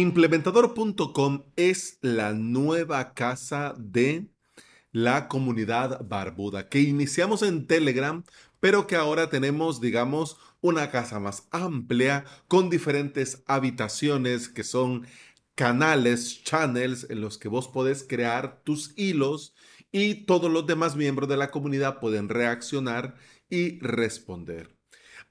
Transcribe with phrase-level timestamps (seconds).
[0.00, 4.30] Implementador.com es la nueva casa de
[4.92, 8.24] la comunidad barbuda que iniciamos en Telegram,
[8.60, 15.06] pero que ahora tenemos, digamos, una casa más amplia con diferentes habitaciones que son
[15.54, 19.54] canales, channels en los que vos podés crear tus hilos
[19.92, 23.16] y todos los demás miembros de la comunidad pueden reaccionar
[23.50, 24.79] y responder.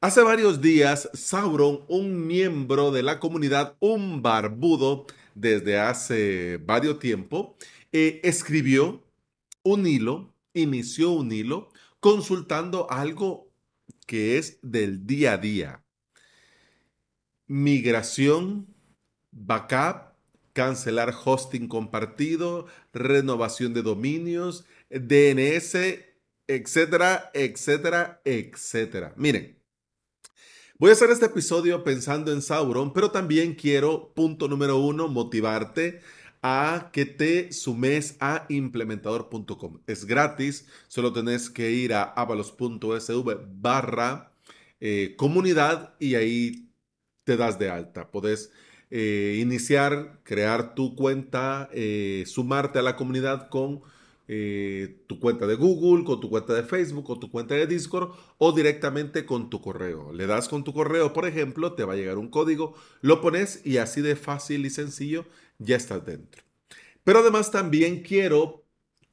[0.01, 7.57] Hace varios días, Sauron, un miembro de la comunidad, un barbudo desde hace varios tiempo,
[7.91, 9.03] eh, escribió
[9.61, 13.51] un hilo, inició un hilo, consultando algo
[14.07, 15.83] que es del día a día.
[17.47, 18.73] Migración,
[19.31, 20.13] backup,
[20.53, 25.75] cancelar hosting compartido, renovación de dominios, DNS,
[26.47, 29.13] etcétera, etcétera, etcétera.
[29.17, 29.58] Miren,
[30.79, 35.99] Voy a hacer este episodio pensando en Sauron, pero también quiero, punto número uno, motivarte
[36.41, 39.81] a que te sumes a implementador.com.
[39.87, 44.31] Es gratis, solo tenés que ir a avalos.sv barra
[44.79, 46.71] eh, comunidad y ahí
[47.25, 48.09] te das de alta.
[48.09, 48.53] Podés
[48.89, 53.81] eh, iniciar, crear tu cuenta, eh, sumarte a la comunidad con
[54.31, 58.11] eh, tu cuenta de Google, con tu cuenta de Facebook, con tu cuenta de Discord
[58.37, 60.13] o directamente con tu correo.
[60.13, 63.65] Le das con tu correo, por ejemplo, te va a llegar un código, lo pones
[63.65, 65.25] y así de fácil y sencillo
[65.57, 66.43] ya estás dentro.
[67.03, 68.65] Pero además también quiero,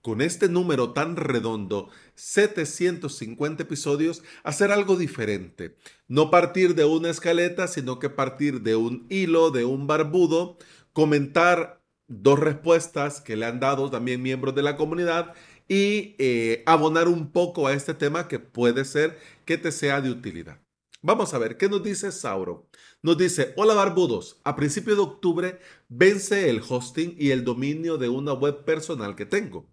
[0.03, 5.79] con este número tan redondo, 750 episodios, hacer algo diferente.
[6.09, 10.59] No partir de una escaleta, sino que partir de un hilo, de un barbudo,
[10.93, 15.35] comentar dos respuestas que le han dado también miembros de la comunidad
[15.69, 20.11] y eh, abonar un poco a este tema que puede ser que te sea de
[20.11, 20.61] utilidad.
[21.03, 22.69] Vamos a ver, ¿qué nos dice Sauro?
[23.03, 28.09] Nos dice, hola barbudos, a principios de octubre vence el hosting y el dominio de
[28.09, 29.69] una web personal que tengo.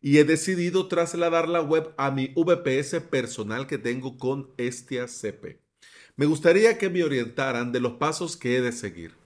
[0.00, 5.60] Y he decidido trasladar la web a mi VPS personal que tengo con Estia CP.
[6.16, 9.16] Me gustaría que me orientaran de los pasos que he de seguir.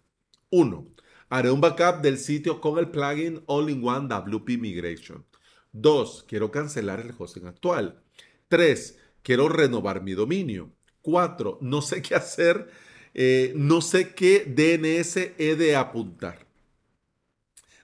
[0.50, 0.94] 1.
[1.28, 5.24] Haré un backup del sitio con el plugin All-in-One WP Migration.
[5.72, 6.24] 2.
[6.28, 8.02] Quiero cancelar el hosting actual.
[8.48, 8.98] 3.
[9.22, 10.70] Quiero renovar mi dominio.
[11.02, 11.58] 4.
[11.60, 12.68] No sé qué hacer.
[13.14, 16.46] Eh, no sé qué DNS he de apuntar.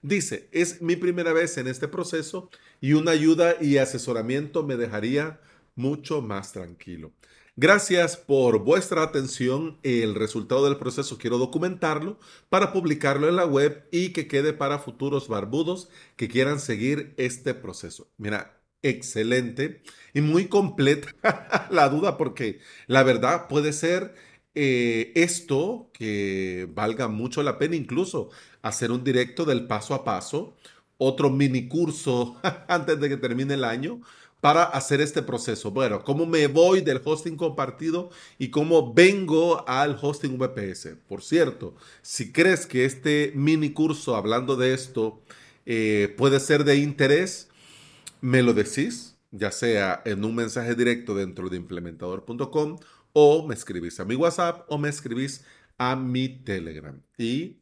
[0.02, 5.40] Dice, es mi primera vez en este proceso y una ayuda y asesoramiento me dejaría
[5.74, 7.12] mucho más tranquilo.
[7.56, 9.78] Gracias por vuestra atención.
[9.83, 12.19] El resultado del proceso quiero documentarlo
[12.49, 17.55] para publicarlo en la web y que quede para futuros barbudos que quieran seguir este
[17.55, 18.11] proceso.
[18.16, 19.83] Mira, excelente
[20.15, 24.15] y muy completa la duda porque la verdad puede ser
[24.55, 28.31] eh, esto que valga mucho la pena incluso
[28.62, 30.56] hacer un directo del paso a paso,
[30.99, 34.00] otro mini curso antes de que termine el año
[34.40, 35.70] para hacer este proceso.
[35.70, 40.96] Bueno, cómo me voy del hosting compartido y cómo vengo al hosting VPS.
[41.08, 45.22] Por cierto, si crees que este mini curso hablando de esto
[45.66, 47.48] eh, puede ser de interés,
[48.20, 52.78] me lo decís, ya sea en un mensaje directo dentro de implementador.com
[53.12, 55.44] o me escribís a mi WhatsApp o me escribís
[55.78, 57.00] a mi Telegram.
[57.18, 57.59] Y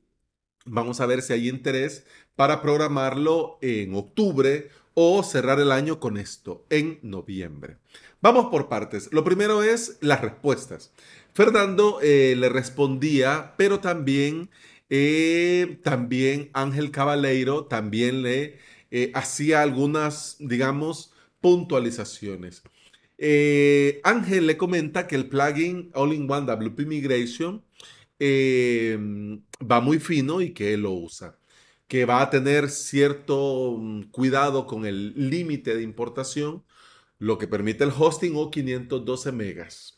[0.71, 2.05] vamos a ver si hay interés
[2.37, 7.77] para programarlo en octubre o cerrar el año con esto en noviembre.
[8.21, 9.09] Vamos por partes.
[9.13, 10.93] Lo primero es las respuestas.
[11.35, 14.51] Fernando eh, le respondía, pero también,
[14.91, 18.59] eh, también Ángel Cabaleiro también le
[18.91, 22.63] eh, hacía algunas, digamos, puntualizaciones.
[24.03, 27.63] Ángel le comenta que el plugin All-in-One WP Migration
[28.21, 31.39] va muy fino y que él lo usa
[31.89, 36.65] que va a tener cierto mm, cuidado con el límite de importación,
[37.19, 39.97] lo que permite el hosting o 512 megas.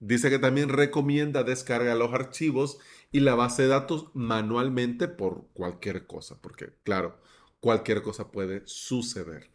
[0.00, 2.78] Dice que también recomienda descargar los archivos
[3.12, 7.20] y la base de datos manualmente por cualquier cosa, porque claro,
[7.60, 9.50] cualquier cosa puede suceder.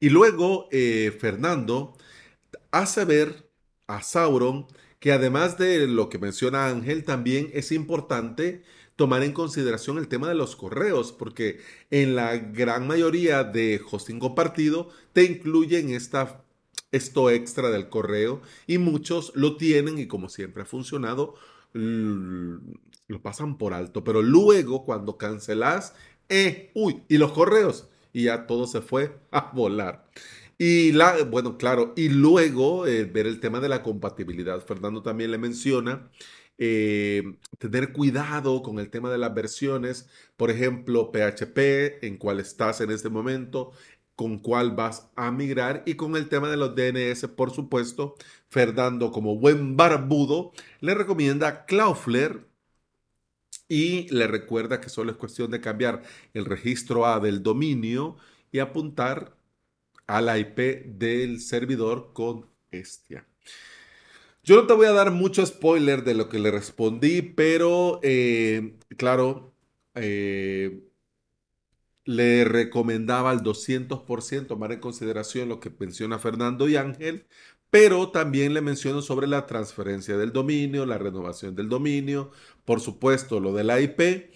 [0.00, 1.96] Y luego eh, Fernando
[2.70, 3.50] hace ver
[3.86, 4.66] a Sauron
[5.06, 8.64] que además de lo que menciona Ángel, también es importante
[8.96, 11.60] tomar en consideración el tema de los correos, porque
[11.92, 16.44] en la gran mayoría de hosting compartido te incluyen esta,
[16.90, 21.36] esto extra del correo y muchos lo tienen y como siempre ha funcionado,
[21.72, 24.02] lo pasan por alto.
[24.02, 25.94] Pero luego cuando cancelas,
[26.28, 30.08] eh, uy, y los correos, y ya todo se fue a volar.
[30.58, 34.64] Y la, bueno, claro, y luego eh, ver el tema de la compatibilidad.
[34.64, 36.10] Fernando también le menciona
[36.58, 37.22] eh,
[37.58, 42.90] tener cuidado con el tema de las versiones, por ejemplo, PHP, en cuál estás en
[42.90, 43.72] este momento,
[44.14, 48.14] con cuál vas a migrar y con el tema de los DNS, por supuesto,
[48.48, 52.46] Fernando, como buen barbudo, le recomienda Cloudflare
[53.68, 56.02] y le recuerda que solo es cuestión de cambiar
[56.34, 58.16] el registro A del dominio
[58.52, 59.36] y apuntar
[60.06, 63.26] a la IP del servidor con Estia.
[64.42, 68.78] Yo no te voy a dar mucho spoiler de lo que le respondí, pero eh,
[68.96, 69.52] claro,
[69.94, 70.84] eh,
[72.04, 77.26] le recomendaba al 200% tomar en consideración lo que menciona Fernando y Ángel,
[77.70, 82.30] pero también le menciono sobre la transferencia del dominio, la renovación del dominio,
[82.64, 84.30] por supuesto lo de la IP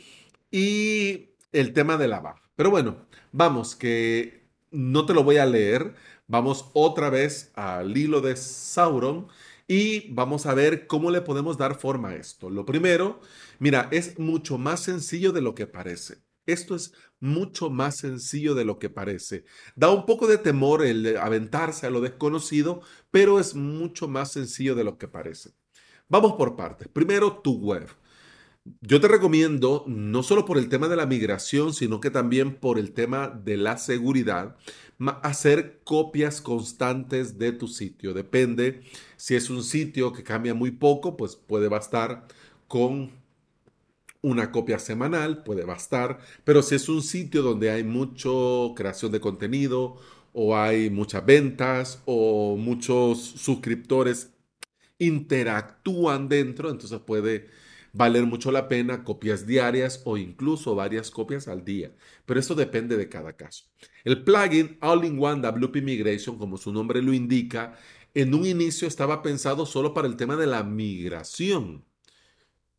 [0.51, 2.43] y el tema de la baja.
[2.57, 4.40] Pero bueno, vamos, que
[4.71, 5.95] no te lo voy a leer,
[6.27, 9.29] vamos otra vez al hilo de Sauron
[9.67, 12.51] y vamos a ver cómo le podemos dar forma a esto.
[12.51, 13.21] Lo primero,
[13.59, 16.19] mira, es mucho más sencillo de lo que parece.
[16.47, 19.45] Esto es mucho más sencillo de lo que parece.
[19.77, 24.75] Da un poco de temor el aventarse a lo desconocido, pero es mucho más sencillo
[24.75, 25.51] de lo que parece.
[26.09, 26.89] Vamos por partes.
[26.89, 27.89] Primero, tu web.
[28.83, 32.79] Yo te recomiendo, no solo por el tema de la migración, sino que también por
[32.79, 34.57] el tema de la seguridad,
[35.23, 38.13] hacer copias constantes de tu sitio.
[38.13, 38.83] Depende,
[39.17, 42.27] si es un sitio que cambia muy poco, pues puede bastar
[42.69, 43.11] con
[44.23, 48.29] una copia semanal, puede bastar, pero si es un sitio donde hay mucha
[48.77, 49.97] creación de contenido
[50.35, 54.35] o hay muchas ventas o muchos suscriptores
[54.99, 57.49] interactúan dentro, entonces puede
[57.93, 61.93] valer mucho la pena copias diarias o incluso varias copias al día,
[62.27, 63.65] pero eso depende de cada caso.
[64.05, 67.77] El plugin All-in-One WP Migration, como su nombre lo indica,
[68.15, 71.85] en un inicio estaba pensado solo para el tema de la migración.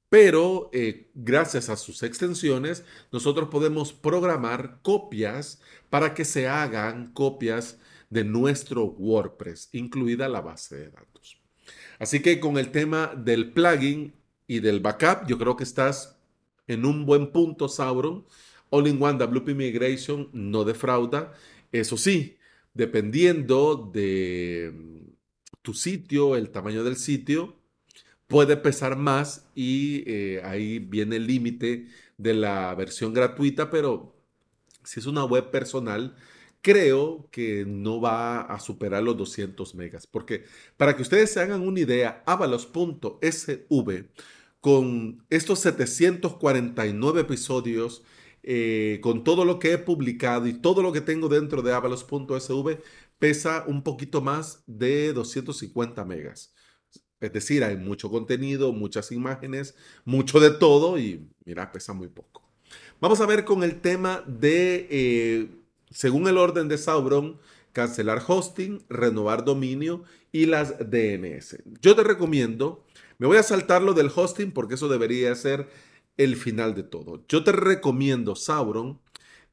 [0.09, 2.83] Pero eh, gracias a sus extensiones,
[3.13, 7.79] nosotros podemos programar copias para que se hagan copias
[8.09, 11.41] de nuestro WordPress, incluida la base de datos.
[11.97, 14.13] Así que con el tema del plugin
[14.51, 16.19] y del backup, yo creo que estás
[16.67, 18.25] en un buen punto, Sauron.
[18.69, 21.31] All-in-One WP Migration no defrauda.
[21.71, 22.37] Eso sí,
[22.73, 25.13] dependiendo de mm,
[25.61, 27.55] tu sitio, el tamaño del sitio,
[28.27, 31.87] puede pesar más y eh, ahí viene el límite
[32.17, 34.17] de la versión gratuita, pero
[34.83, 36.13] si es una web personal,
[36.61, 40.43] creo que no va a superar los 200 megas, porque
[40.75, 44.09] para que ustedes se hagan una idea, avalos.sv
[44.61, 48.03] con estos 749 episodios,
[48.43, 52.79] eh, con todo lo que he publicado y todo lo que tengo dentro de avalos.sv,
[53.19, 56.53] pesa un poquito más de 250 megas.
[57.19, 59.75] Es decir, hay mucho contenido, muchas imágenes,
[60.05, 62.41] mucho de todo y mira, pesa muy poco.
[62.99, 65.49] Vamos a ver con el tema de, eh,
[65.89, 67.39] según el orden de Sauron,
[67.73, 71.63] cancelar hosting, renovar dominio y las DNS.
[71.81, 72.85] Yo te recomiendo
[73.21, 75.69] me voy a saltar lo del hosting porque eso debería ser
[76.17, 77.23] el final de todo.
[77.27, 78.99] Yo te recomiendo, Sauron,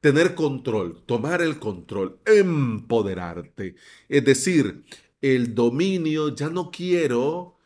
[0.00, 3.74] tener control, tomar el control, empoderarte.
[4.08, 4.84] Es decir,
[5.20, 7.58] el dominio, ya no quiero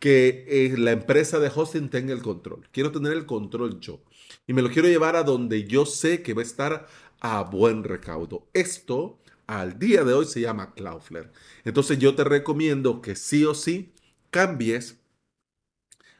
[0.00, 2.68] que eh, la empresa de hosting tenga el control.
[2.72, 4.02] Quiero tener el control yo.
[4.48, 6.88] Y me lo quiero llevar a donde yo sé que va a estar
[7.20, 8.48] a buen recaudo.
[8.52, 11.30] Esto al día de hoy se llama Cloudflare.
[11.64, 13.92] Entonces yo te recomiendo que sí o sí
[14.30, 15.05] cambies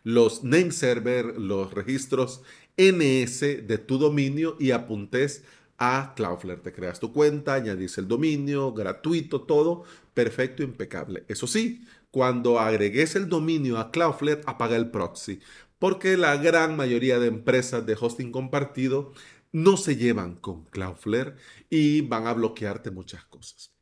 [0.07, 2.43] los name server, los registros
[2.77, 5.43] NS de tu dominio y apuntes
[5.79, 6.61] a Cloudflare.
[6.61, 9.83] Te creas tu cuenta, añadís el dominio, gratuito, todo,
[10.15, 11.25] perfecto, impecable.
[11.27, 15.41] Eso sí, cuando agregues el dominio a Cloudflare, apaga el proxy,
[15.81, 19.13] porque la gran mayoría de empresas de hosting compartido
[19.51, 21.35] no se llevan con Cloudflare
[21.69, 23.73] y van a bloquearte muchas cosas.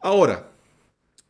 [0.01, 0.51] Ahora,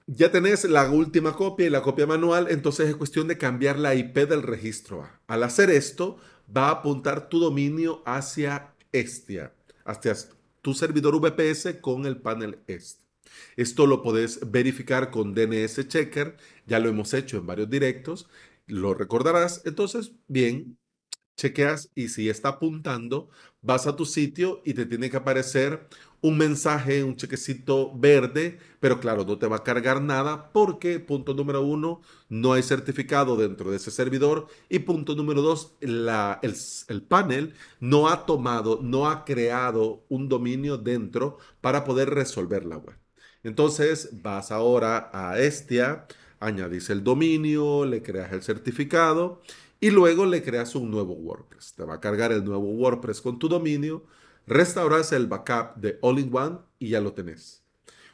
[0.09, 3.95] ya tenés la última copia y la copia manual, entonces es cuestión de cambiar la
[3.95, 5.21] IP del registro A.
[5.27, 6.17] Al hacer esto,
[6.55, 9.53] va a apuntar tu dominio hacia Estia,
[9.85, 10.17] hacia
[10.63, 13.03] tu servidor VPS con el panel EST.
[13.57, 18.31] Esto lo podés verificar con DNS Checker, ya lo hemos hecho en varios directos,
[18.67, 19.61] lo recordarás.
[19.67, 20.79] Entonces, bien,
[21.37, 23.29] chequeas y si está apuntando,
[23.63, 25.89] vas a tu sitio y te tiene que aparecer
[26.21, 31.35] un mensaje, un chequecito verde, pero claro, no te va a cargar nada porque, punto
[31.35, 37.55] número uno, no hay certificado dentro de ese servidor y punto número dos, el panel
[37.81, 42.97] no ha tomado, no ha creado un dominio dentro para poder resolver la web.
[43.45, 46.07] Entonces vas ahora a Estia,
[46.41, 49.41] añadís el dominio, le creas el certificado
[49.81, 51.75] y luego le creas un nuevo WordPress.
[51.75, 54.05] Te va a cargar el nuevo WordPress con tu dominio
[54.49, 57.63] restauras el backup de All-in-One y ya lo tenés.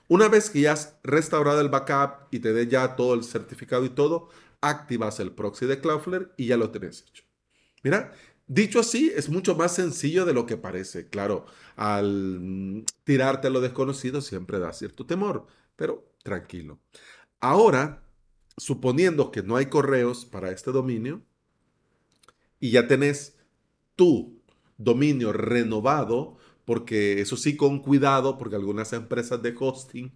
[0.09, 3.85] Una vez que ya has restaurado el backup y te dé ya todo el certificado
[3.85, 4.29] y todo,
[4.61, 7.25] activas el proxy de Cloudflare y ya lo tenés hecho.
[7.83, 8.13] Mira,
[8.47, 11.09] dicho así, es mucho más sencillo de lo que parece.
[11.09, 16.81] Claro, al tirarte a lo desconocido siempre da cierto temor, pero tranquilo.
[17.41, 18.03] Ahora,
[18.57, 21.23] suponiendo que no hay correos para este dominio
[22.65, 23.37] y ya tenés
[23.95, 24.41] tú
[24.79, 30.15] dominio renovado, porque eso sí con cuidado, porque algunas empresas de hosting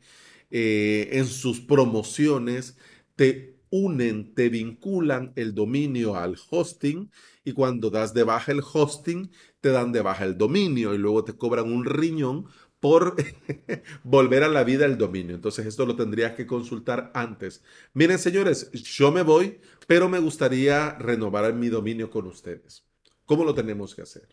[0.50, 2.78] eh, en sus promociones
[3.16, 7.10] te unen, te vinculan el dominio al hosting
[7.44, 11.24] y cuando das de baja el hosting, te dan de baja el dominio y luego
[11.24, 12.46] te cobran un riñón
[12.80, 13.14] por
[14.04, 15.34] volver a la vida el dominio.
[15.34, 17.62] Entonces esto lo tendrías que consultar antes.
[17.92, 19.58] Miren señores, yo me voy,
[19.88, 22.84] pero me gustaría renovar mi dominio con ustedes.
[23.24, 24.28] ¿Cómo lo tenemos que hacer?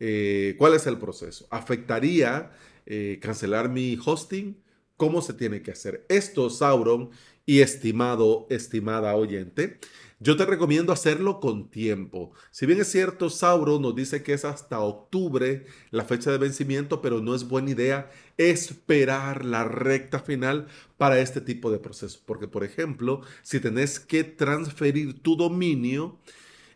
[0.00, 1.46] Eh, ¿Cuál es el proceso?
[1.50, 2.50] ¿Afectaría
[2.86, 4.64] eh, cancelar mi hosting?
[4.96, 6.06] ¿Cómo se tiene que hacer?
[6.08, 7.10] Esto, Sauron
[7.46, 9.78] y estimado, estimada oyente,
[10.18, 12.32] yo te recomiendo hacerlo con tiempo.
[12.50, 17.00] Si bien es cierto, Sauron nos dice que es hasta octubre la fecha de vencimiento,
[17.00, 22.18] pero no es buena idea esperar la recta final para este tipo de procesos.
[22.18, 26.18] Porque, por ejemplo, si tenés que transferir tu dominio,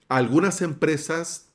[0.09, 1.51] algunas empresas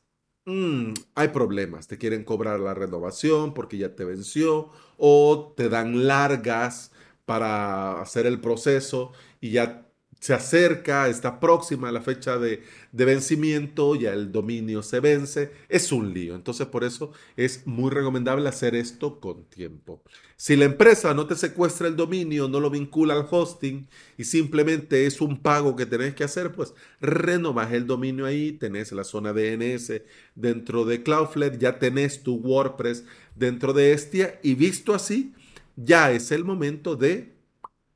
[0.48, 6.06] Mm, hay problemas, te quieren cobrar la renovación porque ya te venció o te dan
[6.06, 6.92] largas
[7.26, 9.86] para hacer el proceso y ya
[10.26, 15.92] se acerca, está próxima a la fecha de, vencimiento, ya el dominio se vence, es
[15.92, 16.34] un lío.
[16.34, 20.02] Entonces por eso es muy recomendable hacer esto con tiempo.
[20.36, 25.06] Si la empresa no te secuestra el dominio, no lo vincula al hosting y simplemente
[25.06, 29.32] es un pago que tenés que hacer, pues renovas el dominio ahí, tenés la zona
[29.32, 30.02] DNS
[30.34, 33.06] dentro de Cloudflare, ya tenés tu WordPress
[33.36, 35.36] dentro de Estia y visto así,
[35.76, 37.38] ya es el momento de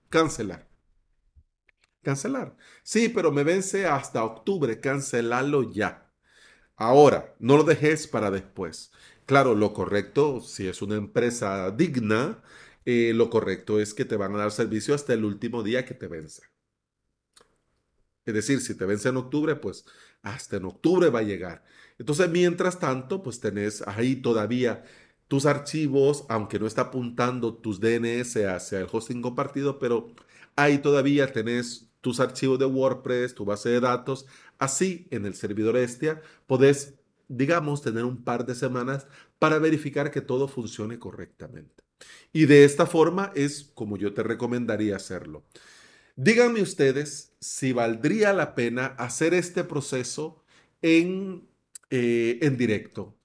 [0.09, 0.69] cancelar
[2.01, 2.55] cancelar.
[2.83, 6.11] Sí, pero me vence hasta octubre, cancelarlo ya.
[6.75, 8.91] Ahora, no lo dejes para después.
[9.25, 12.41] Claro, lo correcto, si es una empresa digna,
[12.85, 15.93] eh, lo correcto es que te van a dar servicio hasta el último día que
[15.93, 16.43] te vence.
[18.25, 19.85] Es decir, si te vence en octubre, pues
[20.21, 21.63] hasta en octubre va a llegar.
[21.97, 24.83] Entonces, mientras tanto, pues tenés ahí todavía
[25.29, 30.11] tus archivos, aunque no está apuntando tus DNS hacia el hosting compartido, pero
[30.55, 34.25] ahí todavía tenés tus archivos de WordPress, tu base de datos.
[34.57, 36.95] Así, en el servidor Estia, podés,
[37.27, 39.07] digamos, tener un par de semanas
[39.37, 41.83] para verificar que todo funcione correctamente.
[42.33, 45.45] Y de esta forma es como yo te recomendaría hacerlo.
[46.15, 50.43] Díganme ustedes si valdría la pena hacer este proceso
[50.81, 51.47] en,
[51.91, 53.18] eh, en directo.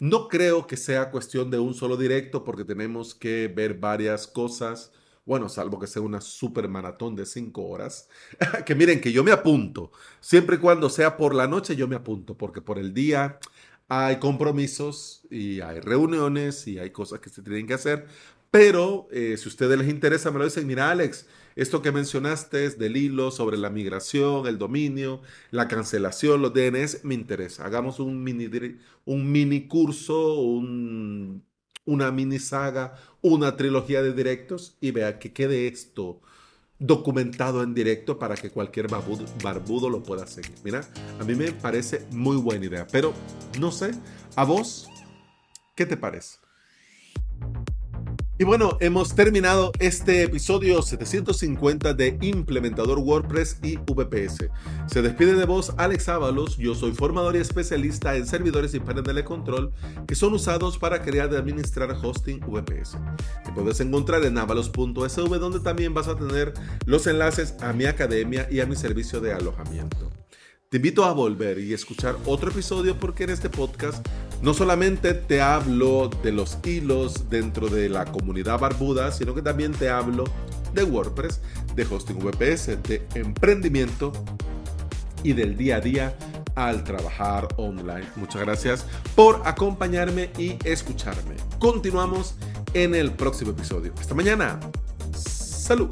[0.00, 4.92] No creo que sea cuestión de un solo directo porque tenemos que ver varias cosas.
[5.26, 8.08] Bueno, salvo que sea una super maratón de cinco horas,
[8.64, 11.96] que miren que yo me apunto, siempre y cuando sea por la noche yo me
[11.96, 13.38] apunto, porque por el día
[13.88, 18.06] hay compromisos y hay reuniones y hay cosas que se tienen que hacer,
[18.50, 21.26] pero eh, si a ustedes les interesa me lo dicen, mira Alex,
[21.60, 27.04] esto que mencionaste es del hilo sobre la migración, el dominio, la cancelación, los DNS,
[27.04, 27.66] me interesa.
[27.66, 28.48] Hagamos un mini,
[29.04, 31.44] un mini curso, un,
[31.84, 36.22] una mini saga, una trilogía de directos y vea que quede esto
[36.78, 40.54] documentado en directo para que cualquier barbudo, barbudo, lo pueda seguir.
[40.64, 40.80] Mira,
[41.20, 43.12] a mí me parece muy buena idea, pero
[43.58, 43.90] no sé,
[44.34, 44.88] a vos,
[45.76, 46.38] ¿qué te parece?
[48.40, 54.48] Y bueno, hemos terminado este episodio 750 de Implementador WordPress y VPS.
[54.86, 59.14] Se despide de vos Alex Ábalos, yo soy formador y especialista en servidores y paneles
[59.14, 59.74] de control
[60.06, 62.96] que son usados para crear y administrar hosting VPS.
[63.44, 66.54] Te puedes encontrar en avalos.sv donde también vas a tener
[66.86, 70.10] los enlaces a mi academia y a mi servicio de alojamiento.
[70.70, 74.06] Te invito a volver y escuchar otro episodio porque en este podcast
[74.40, 79.72] no solamente te hablo de los hilos dentro de la comunidad barbuda, sino que también
[79.72, 80.22] te hablo
[80.72, 81.40] de WordPress,
[81.74, 84.12] de hosting VPS, de emprendimiento
[85.24, 86.16] y del día a día
[86.54, 88.06] al trabajar online.
[88.14, 88.86] Muchas gracias
[89.16, 91.34] por acompañarme y escucharme.
[91.58, 92.36] Continuamos
[92.74, 93.92] en el próximo episodio.
[93.98, 94.60] Hasta mañana.
[95.16, 95.90] Salud.